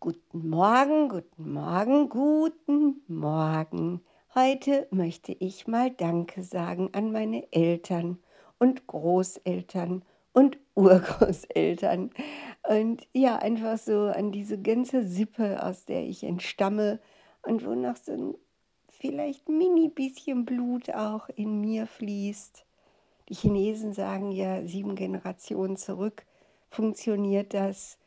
Guten 0.00 0.48
Morgen, 0.48 1.08
guten 1.08 1.52
Morgen, 1.52 2.08
guten 2.08 3.02
Morgen. 3.08 4.00
Heute 4.32 4.86
möchte 4.92 5.32
ich 5.32 5.66
mal 5.66 5.90
Danke 5.90 6.44
sagen 6.44 6.90
an 6.92 7.10
meine 7.10 7.52
Eltern 7.52 8.20
und 8.58 8.86
Großeltern 8.86 10.04
und 10.32 10.56
Urgroßeltern. 10.76 12.10
Und 12.68 13.08
ja, 13.12 13.38
einfach 13.38 13.76
so 13.76 14.02
an 14.02 14.30
diese 14.30 14.62
ganze 14.62 15.02
Sippe, 15.02 15.64
aus 15.64 15.84
der 15.84 16.04
ich 16.04 16.22
entstamme 16.22 17.00
und 17.42 17.66
wo 17.66 17.74
noch 17.74 17.96
so 17.96 18.12
ein 18.12 18.34
vielleicht 18.88 19.48
mini 19.48 19.88
bisschen 19.88 20.44
Blut 20.44 20.90
auch 20.90 21.28
in 21.30 21.60
mir 21.60 21.88
fließt. 21.88 22.64
Die 23.30 23.34
Chinesen 23.34 23.92
sagen 23.92 24.30
ja, 24.30 24.64
sieben 24.64 24.94
Generationen 24.94 25.76
zurück 25.76 26.24
funktioniert 26.70 27.52
das. 27.52 27.97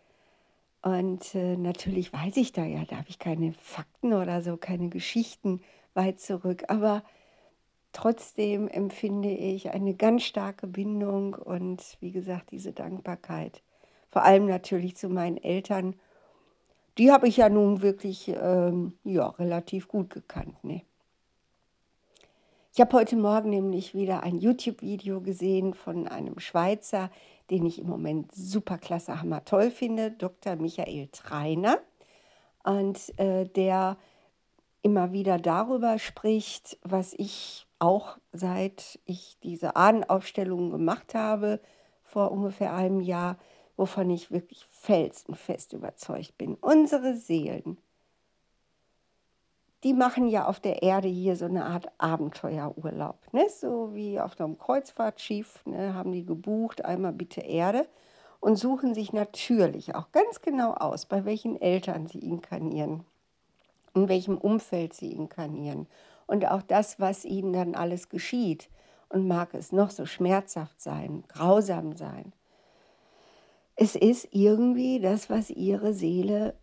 Und 0.82 1.36
äh, 1.36 1.58
natürlich 1.58 2.12
weiß 2.12 2.38
ich 2.38 2.54
da 2.54 2.66
ja, 2.66 2.84
da 2.86 2.98
habe 2.98 3.10
ich 3.10 3.20
keine 3.20 3.54
Fakten 3.54 4.14
oder 4.14 4.42
so, 4.42 4.58
keine 4.58 4.90
Geschichten 4.90 5.62
weit 5.94 6.20
zurück. 6.20 6.64
Aber 6.70 7.04
trotzdem 7.94 8.68
empfinde 8.68 9.30
ich 9.30 9.72
eine 9.72 9.94
ganz 9.94 10.24
starke 10.24 10.66
Bindung 10.68 11.36
und 11.36 11.98
wie 12.00 12.12
gesagt, 12.12 12.52
diese 12.52 12.74
Dankbarkeit. 12.74 13.62
Vor 14.10 14.24
allem 14.24 14.48
natürlich 14.48 14.98
zu 14.98 15.10
meinen 15.10 15.38
Eltern. 15.38 15.96
Die 16.98 17.12
habe 17.12 17.28
ich 17.28 17.38
ja 17.38 17.48
nun 17.48 17.82
wirklich 17.82 18.28
ähm, 18.30 18.94
ja, 19.04 19.28
relativ 19.28 19.88
gut 19.88 20.10
gekannt. 20.10 20.64
Ne? 20.64 20.82
Ich 22.74 22.80
habe 22.80 22.96
heute 22.96 23.18
Morgen 23.18 23.50
nämlich 23.50 23.94
wieder 23.94 24.24
ein 24.24 24.38
YouTube-Video 24.38 25.20
gesehen 25.20 25.74
von 25.74 26.08
einem 26.08 26.40
Schweizer, 26.40 27.12
den 27.50 27.66
ich 27.66 27.80
im 27.80 27.88
Moment 27.88 28.34
super 28.34 28.78
klasse, 28.78 29.22
hammer 29.22 29.44
toll 29.44 29.72
finde, 29.72 30.12
Dr. 30.12 30.56
Michael 30.56 31.10
Treiner. 31.12 31.80
Und 32.64 32.98
äh, 33.20 33.44
der 33.44 33.98
immer 34.84 35.12
wieder 35.12 35.38
darüber 35.38 36.00
spricht, 36.00 36.78
was 36.82 37.14
ich 37.18 37.68
auch 37.80 38.18
seit 38.32 39.00
ich 39.04 39.38
diese 39.44 39.76
Ahnenaufstellung 39.76 40.72
gemacht 40.72 41.14
habe, 41.14 41.60
vor 42.04 42.32
ungefähr 42.32 42.74
einem 42.74 43.02
Jahr, 43.02 43.38
wovon 43.76 44.10
ich 44.10 44.32
wirklich 44.32 44.66
felsenfest 44.70 45.74
überzeugt 45.74 46.38
bin. 46.38 46.56
Unsere 46.56 47.18
Seelen 47.18 47.80
die 49.84 49.94
machen 49.94 50.28
ja 50.28 50.46
auf 50.46 50.60
der 50.60 50.84
Erde 50.84 51.08
hier 51.08 51.36
so 51.36 51.46
eine 51.46 51.66
Art 51.66 51.88
Abenteuerurlaub. 51.98 53.18
Ne? 53.34 53.48
So 53.50 53.94
wie 53.94 54.20
auf 54.20 54.40
einem 54.40 54.58
Kreuzfahrtschiff 54.58 55.66
ne? 55.66 55.94
haben 55.96 56.12
die 56.12 56.26
gebucht, 56.26 56.86
einmal 56.86 57.14
bitte 57.14 57.42
Erde 57.42 57.88
und 58.40 58.58
suchen 58.58 58.94
sich 58.94 59.14
natürlich 59.14 59.96
auch 59.96 60.12
ganz 60.12 60.42
genau 60.42 60.74
aus, 60.74 61.06
bei 61.06 61.26
welchen 61.26 61.60
Eltern 61.60 62.08
sie 62.08 62.20
inkarnieren, 62.20 63.06
in 63.94 64.08
welchem 64.08 64.38
Umfeld 64.38 64.94
sie 64.94 65.12
inkarnieren 65.12 65.88
und 66.28 66.46
auch 66.50 66.62
das, 66.62 67.00
was 67.00 67.26
ihnen 67.26 67.52
dann 67.52 67.76
alles 67.76 68.10
geschieht. 68.10 68.70
Und 69.10 69.28
mag 69.28 69.54
es 69.54 69.74
noch 69.74 69.90
so 69.90 70.06
schmerzhaft 70.06 70.80
sein, 70.80 71.26
grausam 71.28 71.98
sein. 71.98 72.32
Es 73.76 73.98
ist 73.98 74.30
irgendwie 74.32 75.02
das, 75.02 75.30
was 75.30 75.50
ihre 75.50 75.94
Seele 75.94 76.56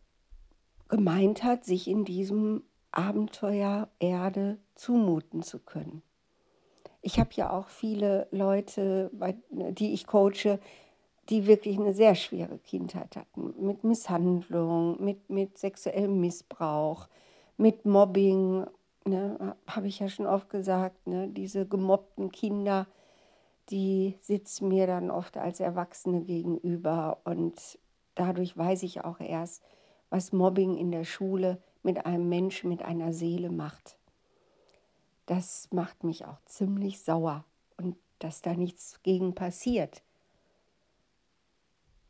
gemeint 0.88 1.44
hat, 1.44 1.66
sich 1.66 1.86
in 1.86 2.06
diesem 2.06 2.62
Abenteuer 2.90 3.88
Erde 3.98 4.58
zumuten 4.74 5.42
zu 5.42 5.58
können. 5.58 6.02
Ich 7.00 7.18
habe 7.18 7.30
ja 7.34 7.50
auch 7.50 7.68
viele 7.68 8.26
Leute, 8.30 9.10
die 9.50 9.92
ich 9.92 10.06
coache, 10.06 10.58
die 11.28 11.46
wirklich 11.46 11.78
eine 11.78 11.92
sehr 11.92 12.14
schwere 12.14 12.58
Kindheit 12.58 13.16
hatten, 13.16 13.54
mit 13.58 13.84
Misshandlung, 13.84 15.02
mit, 15.02 15.28
mit 15.30 15.58
sexuellem 15.58 16.20
Missbrauch, 16.20 17.08
mit 17.56 17.84
Mobbing, 17.84 18.66
ne, 19.04 19.56
habe 19.66 19.88
ich 19.88 19.98
ja 19.98 20.08
schon 20.08 20.26
oft 20.26 20.48
gesagt, 20.48 21.06
ne, 21.06 21.28
diese 21.28 21.66
gemobbten 21.66 22.30
Kinder, 22.32 22.86
die 23.70 24.16
sitzen 24.20 24.68
mir 24.68 24.86
dann 24.86 25.10
oft 25.10 25.36
als 25.36 25.60
Erwachsene 25.60 26.22
gegenüber 26.22 27.18
und 27.24 27.78
dadurch 28.14 28.56
weiß 28.56 28.82
ich 28.82 29.04
auch 29.04 29.20
erst, 29.20 29.62
was 30.10 30.32
Mobbing 30.32 30.76
in 30.76 30.90
der 30.90 31.04
Schule 31.04 31.58
mit 31.82 32.06
einem 32.06 32.28
Menschen, 32.28 32.68
mit 32.68 32.82
einer 32.82 33.12
Seele 33.12 33.50
macht. 33.50 33.96
Das 35.26 35.68
macht 35.72 36.04
mich 36.04 36.24
auch 36.24 36.40
ziemlich 36.46 37.02
sauer 37.02 37.44
und 37.76 37.96
dass 38.18 38.42
da 38.42 38.54
nichts 38.54 39.00
gegen 39.02 39.34
passiert. 39.34 40.02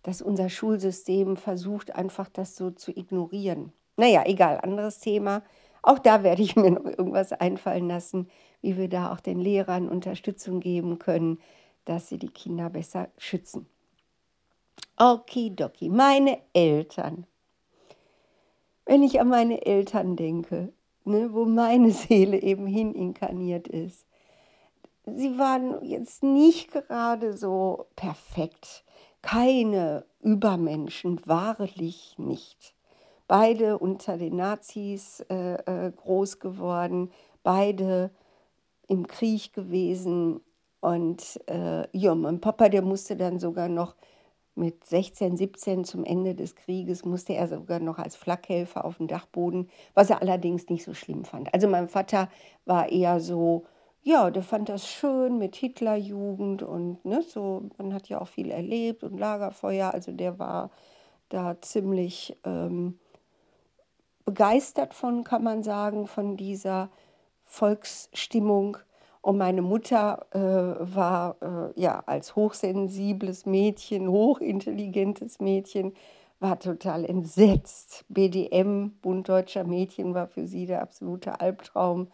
Dass 0.03 0.23
unser 0.23 0.49
Schulsystem 0.49 1.37
versucht, 1.37 1.95
einfach 1.95 2.29
das 2.29 2.57
so 2.57 2.71
zu 2.71 2.97
ignorieren. 2.97 3.73
Naja, 3.97 4.23
egal, 4.25 4.61
anderes 4.61 5.01
Thema. 5.01 5.43
Auch 5.83 5.99
da 5.99 6.23
werde 6.23 6.43
ich 6.43 6.55
mir 6.57 6.71
noch 6.71 6.85
irgendwas 6.85 7.33
einfallen 7.33 7.89
lassen, 7.89 8.29
wie 8.61 8.77
wir 8.77 8.89
da 8.89 9.13
auch 9.13 9.21
den 9.21 9.41
Lehrern 9.41 9.89
Unterstützung 9.89 10.61
geben 10.61 10.99
können, 10.99 11.41
dass 11.85 12.09
sie 12.09 12.19
die 12.19 12.31
Kinder 12.31 12.71
besser 12.71 13.09
schützen. 13.19 13.67
Okidoki, 14.97 15.89
meine 15.89 16.39
Eltern 16.53 17.27
wenn 18.89 19.03
ich 19.03 19.21
an 19.21 19.29
meine 19.29 19.67
Eltern 19.67 20.17
denke, 20.17 20.73
ne, 21.05 21.29
wo 21.35 21.45
meine 21.45 21.91
Seele 21.91 22.41
eben 22.41 22.67
hin 22.67 22.95
inkarniert 22.95 23.69
ist. 23.69 24.07
Sie 25.05 25.39
waren 25.39 25.85
jetzt 25.85 26.23
nicht 26.23 26.73
gerade 26.73 27.37
so 27.37 27.87
perfekt, 27.97 28.85
keine 29.21 30.07
Übermenschen, 30.21 31.21
wahrlich 31.27 32.15
nicht. 32.19 32.75
Beide 33.27 33.79
unter 33.79 34.17
den 34.17 34.37
Nazis 34.37 35.21
äh, 35.29 35.87
äh, 35.87 35.93
groß 35.93 36.39
geworden, 36.39 37.11
beide 37.43 38.11
im 38.87 39.07
Krieg 39.07 39.53
gewesen. 39.53 40.41
Und 40.81 41.41
äh, 41.47 41.87
ja, 41.93 42.15
mein 42.15 42.41
Papa, 42.41 42.71
der 42.71 42.83
musste 42.83 43.17
dann 43.17 43.39
sogar 43.39 43.69
noch 43.69 43.97
mit 44.59 44.85
16, 44.85 45.37
17 45.37 45.85
zum 45.85 46.05
Ende 46.05 46.35
des 46.35 46.55
Krieges 46.55 47.05
musste 47.05 47.35
er 47.35 47.49
sogar 47.49 47.81
noch 47.81 47.99
als 47.99 48.17
Flakhelfer 48.17 48.85
auf 48.85 48.99
dem 48.99 49.07
Dachboden, 49.07 49.71
was 49.95 50.11
er 50.11 50.21
allerdings 50.21 50.69
nicht 50.69 50.85
so 50.85 50.95
schlimm 50.95 51.25
fand. 51.25 51.53
Also 51.55 51.69
mein 51.69 51.89
Vater 51.89 52.29
war 52.67 52.91
eher 52.91 53.21
so, 53.21 53.65
ja, 54.03 54.31
der 54.31 54.43
fand 54.43 54.69
das 54.69 54.89
schön 54.89 55.39
mit 55.39 55.57
Hitlerjugend 55.57 56.63
und 56.63 57.05
ne, 57.05 57.23
so, 57.23 57.63
man 57.79 57.95
hat 57.95 58.09
ja 58.09 58.21
auch 58.21 58.29
viel 58.29 58.51
erlebt 58.51 59.05
und 59.05 59.19
Lagerfeuer, 59.19 59.93
also 59.93 60.13
der 60.13 60.39
war 60.39 60.71
da 61.29 61.61
ziemlich 61.61 62.37
ähm, 62.45 62.99
begeistert 64.25 64.95
von, 64.95 65.25
kann 65.25 65.43
man 65.43 65.63
sagen, 65.63 66.07
von 66.07 66.37
dieser 66.37 66.91
Volksstimmung. 67.45 68.77
Und 69.29 69.37
meine 69.37 69.61
Mutter 69.61 70.25
äh, 70.31 70.39
war 70.41 71.37
äh, 71.43 71.79
ja 71.79 72.03
als 72.07 72.35
hochsensibles 72.35 73.45
Mädchen, 73.45 74.09
hochintelligentes 74.09 75.39
Mädchen, 75.39 75.93
war 76.41 76.59
total 76.59 77.05
entsetzt. 77.05 78.07
BDM, 78.09 78.93
Bund 79.03 79.29
Deutscher 79.29 79.65
Mädchen, 79.65 80.15
war 80.15 80.29
für 80.29 80.47
sie 80.47 80.65
der 80.65 80.81
absolute 80.81 81.43
Albtraum. 81.43 82.09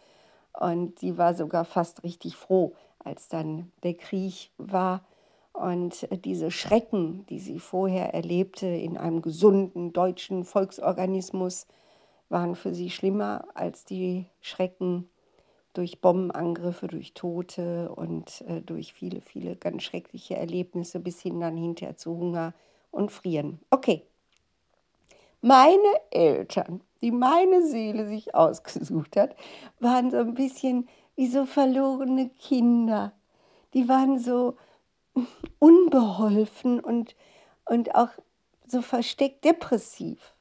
Und 0.59 0.99
sie 0.99 1.17
war 1.17 1.35
sogar 1.35 1.63
fast 1.63 2.03
richtig 2.03 2.35
froh, 2.35 2.73
als 2.99 3.29
dann 3.29 3.71
der 3.83 3.93
Krieg 3.93 4.51
war. 4.57 5.05
Und 5.53 6.09
diese 6.25 6.51
Schrecken, 6.51 7.25
die 7.29 7.39
sie 7.39 7.59
vorher 7.59 8.13
erlebte 8.13 8.67
in 8.67 8.97
einem 8.97 9.21
gesunden 9.21 9.93
deutschen 9.93 10.43
Volksorganismus, 10.43 11.65
waren 12.27 12.55
für 12.55 12.73
sie 12.73 12.89
schlimmer 12.89 13.45
als 13.53 13.85
die 13.85 14.25
Schrecken 14.41 15.07
durch 15.77 16.01
Bombenangriffe, 16.01 16.87
durch 16.87 17.13
Tote 17.13 17.91
und 17.93 18.41
äh, 18.47 18.61
durch 18.61 18.93
viele, 18.93 19.21
viele 19.21 19.55
ganz 19.55 19.83
schreckliche 19.83 20.35
Erlebnisse 20.35 20.99
bis 20.99 21.21
hin 21.21 21.39
dann 21.39 21.57
hinterher 21.57 21.97
zu 21.97 22.17
Hunger 22.17 22.53
und 22.91 23.11
Frieren. 23.11 23.59
Okay. 23.69 24.03
Meine 25.41 26.01
Eltern, 26.09 26.81
die 27.01 27.11
meine 27.11 27.67
Seele 27.67 28.07
sich 28.07 28.33
ausgesucht 28.33 29.15
hat, 29.15 29.35
waren 29.79 30.09
so 30.09 30.17
ein 30.17 30.33
bisschen 30.33 30.87
wie 31.15 31.27
so 31.27 31.45
verlorene 31.45 32.29
Kinder. 32.29 33.13
Die 33.73 33.87
waren 33.87 34.17
so 34.17 34.57
unbeholfen 35.59 36.79
und, 36.79 37.15
und 37.65 37.93
auch 37.95 38.09
so 38.67 38.81
versteckt 38.81 39.45
depressiv 39.45 40.34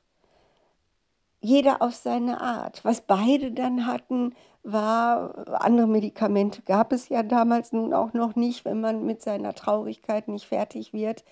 jeder 1.45 1.83
auf 1.83 1.95
seine 1.95 2.41
Art. 2.41 2.83
Was 2.85 3.03
beide 3.03 3.53
dann 3.53 3.87
hatten, 3.87 4.35
war, 4.63 5.63
andere 5.63 5.87
Medikamente 5.87 6.63
gab 6.63 6.91
es 6.91 7.11
ja 7.11 7.23
damals 7.23 7.73
nun 7.73 7.93
auch 7.93 8.15
noch 8.15 8.35
nicht, 8.35 8.65
wenn 8.65 8.81
man 8.81 9.05
mit 9.05 9.21
seiner 9.21 9.55
Traurigkeit 9.55 10.27
nicht 10.27 10.47
fertig 10.47 10.95
wird, 10.95 11.23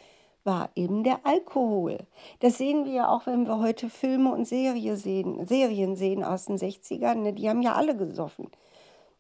war 0.45 0.69
eben 0.75 1.03
der 1.03 1.25
Alkohol. 1.25 1.99
Das 2.41 2.59
sehen 2.59 2.85
wir 2.85 2.93
ja 2.93 3.09
auch, 3.09 3.27
wenn 3.27 3.47
wir 3.47 3.59
heute 3.59 3.89
Filme 3.89 4.33
und 4.33 4.47
Serie 4.47 4.97
sehen, 4.97 5.47
Serien 5.47 5.97
sehen 5.97 6.23
aus 6.23 6.45
den 6.45 6.59
60ern. 6.59 7.15
Ne? 7.15 7.33
Die 7.33 7.49
haben 7.49 7.63
ja 7.63 7.75
alle 7.75 7.97
gesoffen. 7.97 8.51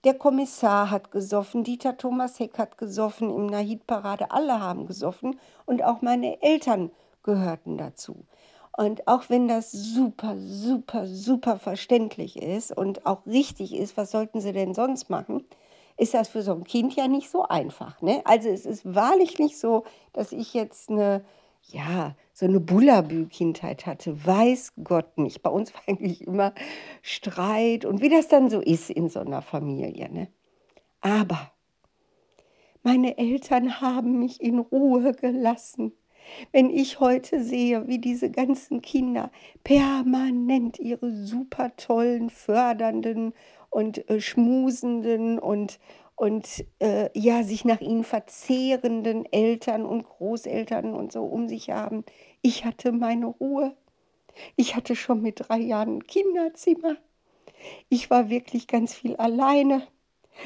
Der 0.04 0.14
Kommissar 0.14 0.90
hat 0.90 1.10
gesoffen, 1.10 1.64
Dieter 1.64 1.96
Thomas 1.96 2.38
Heck 2.38 2.58
hat 2.58 2.76
gesoffen, 2.76 3.30
im 3.30 3.46
Nahid-Parade, 3.46 4.30
alle 4.30 4.60
haben 4.60 4.86
gesoffen 4.86 5.38
und 5.64 5.82
auch 5.84 6.02
meine 6.02 6.42
Eltern 6.42 6.90
gehörten 7.22 7.78
dazu. 7.78 8.26
Und 8.76 9.06
auch 9.06 9.28
wenn 9.28 9.48
das 9.48 9.70
super, 9.70 10.36
super, 10.38 11.06
super 11.06 11.58
verständlich 11.58 12.40
ist 12.40 12.76
und 12.76 13.04
auch 13.04 13.26
richtig 13.26 13.74
ist, 13.74 13.96
was 13.96 14.10
sollten 14.10 14.40
sie 14.40 14.52
denn 14.52 14.72
sonst 14.72 15.10
machen, 15.10 15.44
ist 15.98 16.14
das 16.14 16.28
für 16.28 16.42
so 16.42 16.52
ein 16.52 16.64
Kind 16.64 16.96
ja 16.96 17.06
nicht 17.06 17.30
so 17.30 17.46
einfach. 17.46 18.00
Ne? 18.00 18.22
Also 18.24 18.48
es 18.48 18.64
ist 18.64 18.94
wahrlich 18.94 19.38
nicht 19.38 19.58
so, 19.58 19.84
dass 20.12 20.32
ich 20.32 20.54
jetzt 20.54 20.90
eine, 20.90 21.22
ja, 21.64 22.14
so 22.32 22.46
eine 22.46 22.60
Bullabü-Kindheit 22.60 23.84
hatte. 23.84 24.24
Weiß 24.24 24.72
Gott 24.82 25.18
nicht. 25.18 25.42
Bei 25.42 25.50
uns 25.50 25.74
war 25.74 25.82
eigentlich 25.86 26.26
immer 26.26 26.54
Streit 27.02 27.84
und 27.84 28.00
wie 28.00 28.08
das 28.08 28.28
dann 28.28 28.48
so 28.48 28.60
ist 28.60 28.90
in 28.90 29.10
so 29.10 29.20
einer 29.20 29.42
Familie. 29.42 30.10
Ne? 30.10 30.28
Aber 31.02 31.52
meine 32.82 33.18
Eltern 33.18 33.80
haben 33.80 34.18
mich 34.18 34.40
in 34.40 34.58
Ruhe 34.58 35.12
gelassen. 35.12 35.92
Wenn 36.52 36.70
ich 36.70 37.00
heute 37.00 37.42
sehe, 37.42 37.86
wie 37.88 37.98
diese 37.98 38.30
ganzen 38.30 38.82
Kinder 38.82 39.30
permanent 39.64 40.78
ihre 40.78 41.10
super 41.10 41.74
tollen, 41.76 42.30
fördernden 42.30 43.32
und 43.70 44.08
äh, 44.10 44.20
schmusenden 44.20 45.38
und, 45.38 45.78
und 46.14 46.64
äh, 46.78 47.10
ja, 47.18 47.42
sich 47.42 47.64
nach 47.64 47.80
ihnen 47.80 48.04
verzehrenden 48.04 49.24
Eltern 49.32 49.84
und 49.84 50.04
Großeltern 50.04 50.94
und 50.94 51.12
so 51.12 51.24
um 51.24 51.48
sich 51.48 51.70
haben. 51.70 52.04
Ich 52.42 52.64
hatte 52.64 52.92
meine 52.92 53.26
Ruhe. 53.26 53.76
Ich 54.56 54.76
hatte 54.76 54.96
schon 54.96 55.22
mit 55.22 55.48
drei 55.48 55.58
Jahren 55.58 55.98
ein 55.98 56.06
Kinderzimmer. 56.06 56.96
Ich 57.88 58.10
war 58.10 58.28
wirklich 58.28 58.66
ganz 58.66 58.94
viel 58.94 59.16
alleine. 59.16 59.86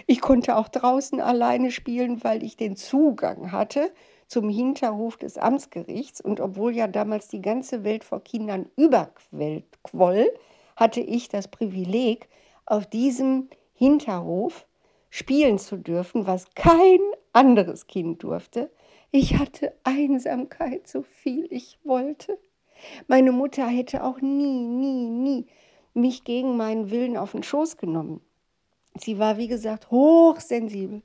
Ich 0.06 0.20
konnte 0.20 0.56
auch 0.56 0.68
draußen 0.68 1.20
alleine 1.20 1.70
spielen, 1.70 2.22
weil 2.24 2.42
ich 2.42 2.56
den 2.56 2.76
Zugang 2.76 3.52
hatte 3.52 3.92
zum 4.26 4.48
Hinterhof 4.48 5.16
des 5.16 5.38
Amtsgerichts. 5.38 6.20
Und 6.20 6.40
obwohl 6.40 6.74
ja 6.74 6.86
damals 6.86 7.28
die 7.28 7.42
ganze 7.42 7.84
Welt 7.84 8.04
vor 8.04 8.22
Kindern 8.22 8.66
überquoll, 8.76 10.32
hatte 10.76 11.00
ich 11.00 11.28
das 11.28 11.48
Privileg, 11.48 12.28
auf 12.66 12.86
diesem 12.86 13.48
Hinterhof 13.74 14.66
spielen 15.10 15.58
zu 15.58 15.76
dürfen, 15.76 16.26
was 16.26 16.52
kein 16.54 16.98
anderes 17.32 17.86
Kind 17.86 18.22
durfte. 18.22 18.70
Ich 19.12 19.38
hatte 19.38 19.72
Einsamkeit, 19.84 20.88
so 20.88 21.02
viel 21.02 21.46
ich 21.50 21.78
wollte. 21.84 22.38
Meine 23.06 23.32
Mutter 23.32 23.66
hätte 23.66 24.04
auch 24.04 24.20
nie, 24.20 24.66
nie, 24.66 25.08
nie 25.08 25.46
mich 25.94 26.24
gegen 26.24 26.56
meinen 26.56 26.90
Willen 26.90 27.16
auf 27.16 27.32
den 27.32 27.42
Schoß 27.42 27.78
genommen. 27.78 28.20
Sie 28.98 29.18
war, 29.18 29.38
wie 29.38 29.48
gesagt, 29.48 29.90
hochsensibel, 29.90 31.02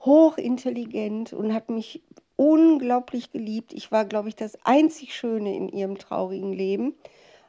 hochintelligent 0.00 1.32
und 1.32 1.52
hat 1.52 1.70
mich 1.70 2.02
unglaublich 2.36 3.32
geliebt. 3.32 3.72
Ich 3.72 3.90
war, 3.90 4.04
glaube 4.04 4.28
ich, 4.28 4.36
das 4.36 4.56
einzig 4.64 5.14
Schöne 5.14 5.54
in 5.56 5.68
ihrem 5.68 5.98
traurigen 5.98 6.52
Leben. 6.52 6.94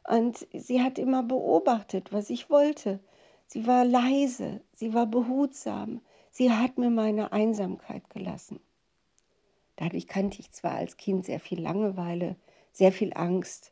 Und 0.08 0.48
sie 0.54 0.82
hat 0.82 0.98
immer 0.98 1.22
beobachtet, 1.22 2.12
was 2.12 2.30
ich 2.30 2.50
wollte. 2.50 3.00
Sie 3.46 3.68
war 3.68 3.86
leise, 3.86 4.62
sie 4.74 4.94
war 4.94 5.06
behutsam, 5.06 6.02
sie 6.30 6.52
hat 6.52 6.78
mir 6.78 6.90
meine 6.90 7.32
Einsamkeit 7.32 8.10
gelassen. 8.10 8.60
Dadurch 9.76 10.08
kannte 10.08 10.40
ich 10.40 10.52
zwar 10.52 10.74
als 10.74 10.98
Kind 10.98 11.26
sehr 11.26 11.40
viel 11.40 11.62
Langeweile, 11.62 12.36
sehr 12.72 12.92
viel 12.92 13.12
Angst. 13.14 13.72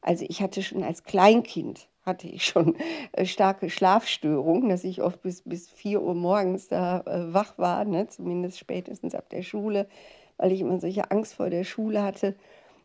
Also 0.00 0.24
ich 0.28 0.42
hatte 0.42 0.62
schon 0.62 0.82
als 0.82 1.04
Kleinkind 1.04 1.88
hatte 2.02 2.28
ich 2.28 2.44
schon 2.44 2.76
äh, 3.12 3.26
starke 3.26 3.70
Schlafstörungen, 3.70 4.68
dass 4.68 4.84
ich 4.84 5.02
oft 5.02 5.22
bis, 5.22 5.42
bis 5.42 5.68
4 5.68 6.02
Uhr 6.02 6.14
morgens 6.14 6.68
da 6.68 7.00
äh, 7.00 7.32
wach 7.32 7.58
war, 7.58 7.84
ne? 7.84 8.08
zumindest 8.08 8.58
spätestens 8.58 9.14
ab 9.14 9.28
der 9.30 9.42
Schule, 9.42 9.88
weil 10.36 10.52
ich 10.52 10.60
immer 10.60 10.80
solche 10.80 11.10
Angst 11.10 11.34
vor 11.34 11.50
der 11.50 11.64
Schule 11.64 12.02
hatte. 12.02 12.34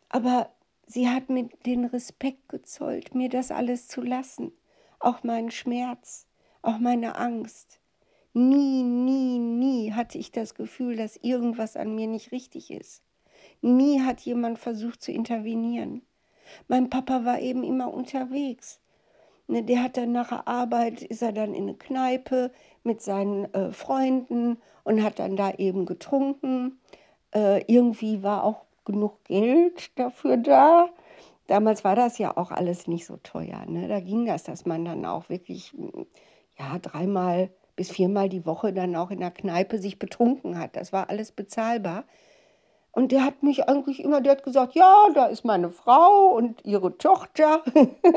Aber 0.09 0.49
sie 0.85 1.09
hat 1.09 1.29
mir 1.29 1.49
den 1.65 1.85
Respekt 1.85 2.49
gezollt, 2.49 3.15
mir 3.15 3.29
das 3.29 3.51
alles 3.51 3.87
zu 3.87 4.01
lassen 4.01 4.51
auch 5.05 5.23
meinen 5.23 5.51
Schmerz, 5.51 6.25
auch 6.61 6.79
meine 6.79 7.17
Angst. 7.17 7.79
Nie, 8.33 8.83
nie, 8.83 9.39
nie 9.39 9.93
hatte 9.93 10.17
ich 10.17 10.31
das 10.31 10.55
Gefühl, 10.55 10.97
dass 10.97 11.17
irgendwas 11.17 11.77
an 11.77 11.95
mir 11.95 12.07
nicht 12.07 12.31
richtig 12.31 12.71
ist. 12.71 13.03
Nie 13.61 14.01
hat 14.01 14.21
jemand 14.21 14.59
versucht 14.59 15.01
zu 15.01 15.11
intervenieren. 15.11 16.01
Mein 16.67 16.89
Papa 16.89 17.23
war 17.23 17.39
eben 17.39 17.63
immer 17.63 17.93
unterwegs. 17.93 18.79
Ne, 19.47 19.63
der 19.63 19.83
hat 19.83 19.97
dann 19.97 20.11
nach 20.11 20.29
der 20.29 20.47
Arbeit, 20.47 21.03
ist 21.03 21.21
er 21.21 21.31
dann 21.31 21.53
in 21.53 21.63
eine 21.63 21.75
Kneipe 21.75 22.51
mit 22.83 23.01
seinen 23.01 23.53
äh, 23.53 23.71
Freunden 23.71 24.57
und 24.83 25.03
hat 25.03 25.19
dann 25.19 25.35
da 25.35 25.51
eben 25.51 25.85
getrunken. 25.85 26.79
Äh, 27.33 27.63
irgendwie 27.71 28.23
war 28.23 28.43
auch 28.43 28.65
genug 28.85 29.23
Geld 29.25 29.97
dafür 29.99 30.37
da. 30.37 30.89
Damals 31.47 31.83
war 31.83 31.95
das 31.95 32.17
ja 32.17 32.35
auch 32.35 32.51
alles 32.51 32.87
nicht 32.87 33.05
so 33.05 33.17
teuer. 33.17 33.63
Ne? 33.67 33.87
Da 33.87 33.99
ging 33.99 34.25
das, 34.25 34.43
dass 34.43 34.65
man 34.65 34.83
dann 34.85 35.05
auch 35.05 35.29
wirklich 35.29 35.73
hm, 35.73 36.07
ja, 36.57 36.79
dreimal 36.79 37.49
bis 37.75 37.91
viermal 37.91 38.29
die 38.29 38.45
Woche 38.45 38.73
dann 38.73 38.95
auch 38.95 39.11
in 39.11 39.19
der 39.19 39.31
Kneipe 39.31 39.77
sich 39.77 39.99
betrunken 39.99 40.57
hat. 40.57 40.75
Das 40.75 40.93
war 40.93 41.09
alles 41.09 41.31
bezahlbar. 41.31 42.05
Und 42.95 43.11
der 43.11 43.25
hat 43.25 43.43
mich 43.43 43.67
eigentlich 43.67 44.01
immer, 44.01 44.21
der 44.21 44.31
hat 44.31 44.43
gesagt, 44.43 44.73
ja, 44.73 45.09
da 45.13 45.25
ist 45.25 45.43
meine 45.43 45.69
Frau 45.69 46.33
und 46.33 46.63
ihre 46.63 46.97
Tochter. 46.97 47.61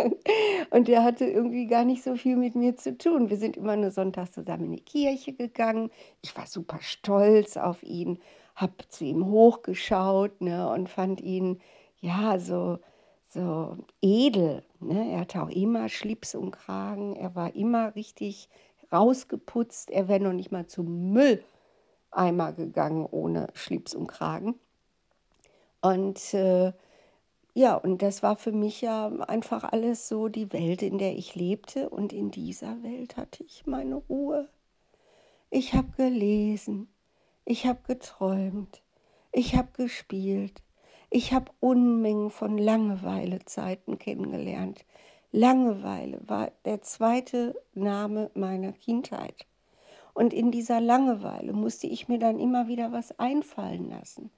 und 0.71 0.87
der 0.87 1.03
hatte 1.03 1.25
irgendwie 1.25 1.67
gar 1.67 1.85
nicht 1.85 2.05
so 2.05 2.15
viel 2.15 2.37
mit 2.37 2.55
mir 2.55 2.77
zu 2.77 2.97
tun. 2.97 3.29
Wir 3.29 3.39
sind 3.39 3.57
immer 3.57 3.75
nur 3.75 3.91
sonntags 3.91 4.31
zusammen 4.31 4.67
in 4.67 4.77
die 4.77 4.85
Kirche 4.85 5.33
gegangen. 5.33 5.91
Ich 6.23 6.37
war 6.37 6.47
super 6.47 6.79
stolz 6.81 7.57
auf 7.57 7.83
ihn, 7.83 8.21
habe 8.55 8.73
zu 8.89 9.05
ihm 9.05 9.27
hochgeschaut 9.27 10.41
ne, 10.41 10.71
und 10.71 10.89
fand 10.89 11.21
ihn, 11.21 11.61
ja, 12.01 12.39
so 12.39 12.79
so 13.31 13.77
edel. 14.01 14.63
Ne? 14.79 15.11
Er 15.11 15.21
hatte 15.21 15.43
auch 15.43 15.51
immer 15.51 15.89
Schlips 15.89 16.37
und 16.37 16.53
Kragen. 16.53 17.17
Er 17.17 17.35
war 17.35 17.55
immer 17.57 17.97
richtig 17.97 18.49
rausgeputzt. 18.93 19.91
Er 19.91 20.07
wäre 20.07 20.21
noch 20.21 20.33
nicht 20.33 20.53
mal 20.53 20.69
zum 20.69 21.13
Mülleimer 21.13 22.53
gegangen 22.53 23.07
ohne 23.11 23.49
Schlips 23.55 23.97
und 23.97 24.07
Kragen. 24.07 24.55
Und 25.81 26.35
äh, 26.35 26.73
ja, 27.55 27.75
und 27.75 28.03
das 28.03 28.23
war 28.23 28.37
für 28.37 28.53
mich 28.53 28.81
ja 28.81 29.09
einfach 29.27 29.65
alles 29.65 30.09
so 30.09 30.29
die 30.29 30.53
Welt, 30.53 30.83
in 30.83 30.99
der 30.99 31.17
ich 31.17 31.35
lebte. 31.35 31.89
Und 31.89 32.13
in 32.13 32.31
dieser 32.31 32.83
Welt 32.83 33.17
hatte 33.17 33.43
ich 33.45 33.67
meine 33.67 33.97
Ruhe. 33.97 34.49
Ich 35.51 35.75
habe 35.75 35.91
gelesen, 35.97 36.89
ich 37.45 37.67
habe 37.67 37.81
geträumt, 37.87 38.83
ich 39.33 39.57
habe 39.57 39.69
gespielt, 39.73 40.63
ich 41.11 41.33
habe 41.33 41.51
Unmengen 41.59 42.31
von 42.31 42.59
Langeweilezeiten 42.59 43.99
kennengelernt. 43.99 44.85
Langeweile 45.33 46.21
war 46.27 46.53
der 46.65 46.83
zweite 46.83 47.55
Name 47.75 48.31
meiner 48.35 48.73
Kindheit. 48.73 49.47
Und 50.15 50.35
in 50.35 50.51
dieser 50.51 50.81
Langeweile 50.81 51.53
musste 51.53 51.87
ich 51.87 52.09
mir 52.09 52.19
dann 52.19 52.39
immer 52.39 52.69
wieder 52.69 52.93
was 52.93 53.19
einfallen 53.19 53.89
lassen. 53.89 54.31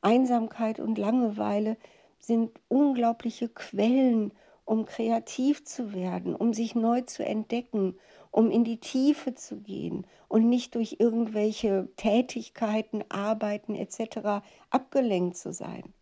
Einsamkeit 0.00 0.80
und 0.80 0.98
Langeweile 0.98 1.76
sind 2.18 2.52
unglaubliche 2.68 3.48
Quellen, 3.48 4.32
um 4.64 4.84
kreativ 4.84 5.64
zu 5.64 5.94
werden, 5.94 6.34
um 6.34 6.52
sich 6.52 6.74
neu 6.74 7.02
zu 7.02 7.24
entdecken, 7.24 7.96
um 8.30 8.50
in 8.50 8.64
die 8.64 8.80
Tiefe 8.80 9.34
zu 9.34 9.60
gehen 9.60 10.06
und 10.28 10.48
nicht 10.48 10.74
durch 10.74 10.96
irgendwelche 10.98 11.88
Tätigkeiten, 11.96 13.04
Arbeiten 13.08 13.74
etc. 13.74 14.44
abgelenkt 14.70 15.36
zu 15.36 15.52
sein. 15.52 15.94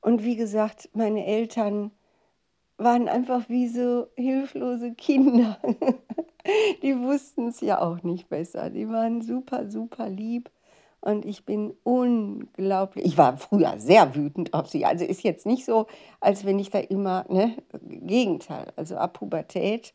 Und 0.00 0.24
wie 0.24 0.36
gesagt, 0.36 0.90
meine 0.94 1.24
Eltern 1.24 1.92
waren 2.76 3.08
einfach 3.08 3.48
wie 3.48 3.68
so 3.68 4.08
hilflose 4.16 4.94
Kinder. 4.94 5.58
Die 6.82 6.98
wussten 6.98 7.48
es 7.48 7.60
ja 7.60 7.80
auch 7.80 8.02
nicht 8.02 8.28
besser. 8.28 8.70
Die 8.70 8.88
waren 8.88 9.22
super, 9.22 9.70
super 9.70 10.08
lieb. 10.08 10.50
Und 11.02 11.24
ich 11.24 11.44
bin 11.44 11.74
unglaublich, 11.82 13.04
ich 13.04 13.18
war 13.18 13.36
früher 13.36 13.76
sehr 13.78 14.14
wütend 14.14 14.54
auf 14.54 14.68
sie. 14.68 14.86
Also 14.86 15.04
ist 15.04 15.24
jetzt 15.24 15.46
nicht 15.46 15.64
so, 15.64 15.88
als 16.20 16.44
wenn 16.46 16.60
ich 16.60 16.70
da 16.70 16.78
immer, 16.78 17.24
ne, 17.28 17.56
Gegenteil. 17.82 18.72
Also 18.76 18.96
ab 18.96 19.14
Pubertät 19.14 19.94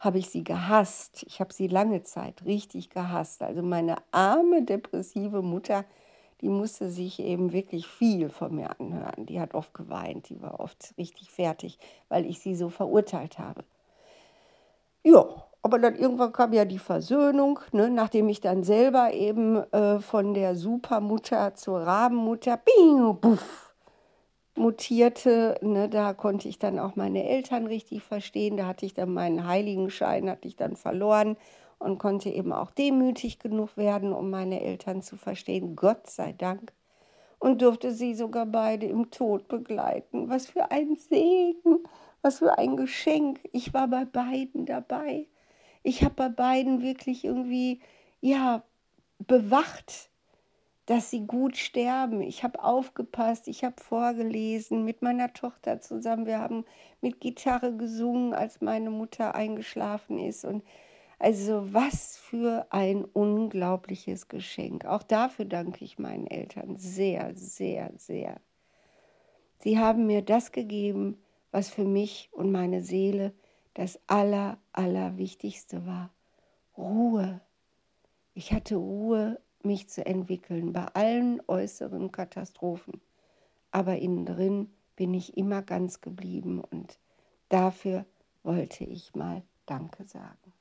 habe 0.00 0.18
ich 0.18 0.30
sie 0.30 0.44
gehasst. 0.44 1.24
Ich 1.28 1.40
habe 1.40 1.52
sie 1.52 1.68
lange 1.68 2.04
Zeit 2.04 2.42
richtig 2.46 2.88
gehasst. 2.88 3.42
Also 3.42 3.62
meine 3.62 3.96
arme, 4.12 4.62
depressive 4.62 5.42
Mutter, 5.42 5.84
die 6.40 6.48
musste 6.48 6.88
sich 6.88 7.20
eben 7.20 7.52
wirklich 7.52 7.86
viel 7.86 8.30
von 8.30 8.54
mir 8.54 8.80
anhören. 8.80 9.26
Die 9.26 9.40
hat 9.40 9.54
oft 9.54 9.74
geweint, 9.74 10.30
die 10.30 10.40
war 10.40 10.58
oft 10.58 10.94
richtig 10.96 11.30
fertig, 11.30 11.78
weil 12.08 12.24
ich 12.24 12.40
sie 12.40 12.54
so 12.54 12.70
verurteilt 12.70 13.38
habe. 13.38 13.62
Ja, 15.02 15.26
aber 15.66 15.80
dann 15.80 15.96
irgendwann 15.96 16.32
kam 16.32 16.52
ja 16.52 16.64
die 16.64 16.78
Versöhnung, 16.78 17.58
ne, 17.72 17.90
nachdem 17.90 18.28
ich 18.28 18.40
dann 18.40 18.62
selber 18.62 19.12
eben 19.12 19.56
äh, 19.72 19.98
von 19.98 20.32
der 20.32 20.54
Supermutter 20.54 21.54
zur 21.56 21.80
Rabenmutter, 21.80 22.56
bing, 22.58 23.18
buff, 23.20 23.74
mutierte, 24.56 25.58
ne, 25.62 25.88
da 25.88 26.14
konnte 26.14 26.48
ich 26.48 26.60
dann 26.60 26.78
auch 26.78 26.94
meine 26.94 27.24
Eltern 27.28 27.66
richtig 27.66 28.04
verstehen. 28.04 28.56
Da 28.56 28.66
hatte 28.66 28.86
ich 28.86 28.94
dann 28.94 29.12
meinen 29.12 29.46
Heiligenschein, 29.48 30.30
hatte 30.30 30.46
ich 30.46 30.54
dann 30.54 30.76
verloren 30.76 31.36
und 31.80 31.98
konnte 31.98 32.30
eben 32.30 32.52
auch 32.52 32.70
demütig 32.70 33.40
genug 33.40 33.76
werden, 33.76 34.12
um 34.12 34.30
meine 34.30 34.62
Eltern 34.62 35.02
zu 35.02 35.16
verstehen. 35.16 35.74
Gott 35.74 36.08
sei 36.08 36.32
Dank. 36.32 36.72
und 37.38 37.62
durfte 37.62 37.92
sie 37.92 38.14
sogar 38.14 38.46
beide 38.46 38.86
im 38.86 39.10
Tod 39.10 39.48
begleiten. 39.48 40.28
Was 40.28 40.46
für 40.46 40.70
ein 40.70 40.96
Segen, 40.96 41.80
was 42.22 42.38
für 42.38 42.58
ein 42.58 42.76
Geschenk. 42.76 43.40
Ich 43.52 43.74
war 43.74 43.88
bei 43.88 44.04
beiden 44.04 44.66
dabei. 44.66 45.26
Ich 45.86 46.02
habe 46.02 46.14
bei 46.16 46.28
beiden 46.28 46.82
wirklich 46.82 47.24
irgendwie, 47.24 47.78
ja, 48.20 48.64
bewacht, 49.20 50.10
dass 50.86 51.10
sie 51.10 51.28
gut 51.28 51.56
sterben. 51.56 52.22
Ich 52.22 52.42
habe 52.42 52.60
aufgepasst, 52.60 53.46
ich 53.46 53.62
habe 53.62 53.80
vorgelesen 53.80 54.84
mit 54.84 55.02
meiner 55.02 55.32
Tochter 55.32 55.80
zusammen. 55.80 56.26
Wir 56.26 56.40
haben 56.40 56.64
mit 57.02 57.20
Gitarre 57.20 57.72
gesungen, 57.76 58.34
als 58.34 58.60
meine 58.60 58.90
Mutter 58.90 59.36
eingeschlafen 59.36 60.18
ist. 60.18 60.44
Und 60.44 60.64
also 61.20 61.72
was 61.72 62.16
für 62.18 62.66
ein 62.70 63.04
unglaubliches 63.04 64.26
Geschenk. 64.26 64.86
Auch 64.86 65.04
dafür 65.04 65.44
danke 65.44 65.84
ich 65.84 66.00
meinen 66.00 66.26
Eltern 66.26 66.78
sehr, 66.78 67.30
sehr, 67.36 67.92
sehr. 67.96 68.40
Sie 69.60 69.78
haben 69.78 70.08
mir 70.08 70.22
das 70.22 70.50
gegeben, 70.50 71.16
was 71.52 71.70
für 71.70 71.84
mich 71.84 72.28
und 72.32 72.50
meine 72.50 72.82
Seele 72.82 73.32
das 73.76 74.00
Aller, 74.06 74.56
Allerwichtigste 74.72 75.84
war. 75.84 76.10
Ruhe. 76.78 77.42
Ich 78.32 78.52
hatte 78.54 78.76
Ruhe, 78.76 79.38
mich 79.62 79.90
zu 79.90 80.06
entwickeln 80.06 80.72
bei 80.72 80.86
allen 80.94 81.42
äußeren 81.46 82.10
Katastrophen. 82.10 83.02
Aber 83.70 83.98
innen 83.98 84.24
drin 84.24 84.70
bin 84.96 85.12
ich 85.12 85.36
immer 85.36 85.60
ganz 85.60 86.00
geblieben 86.00 86.60
und 86.60 86.98
dafür 87.50 88.06
wollte 88.42 88.84
ich 88.84 89.14
mal 89.14 89.42
Danke 89.66 90.04
sagen. 90.04 90.55